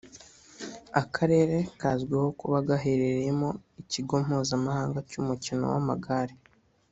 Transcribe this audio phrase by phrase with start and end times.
[1.01, 3.49] Akarere kazwiho kuba gaherereyemo
[3.81, 6.35] ikigo mpuzamahanga cy’umukino w’amagare